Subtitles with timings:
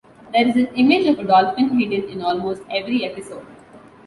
[0.33, 3.45] There is an image of a dolphin hidden in almost every episode.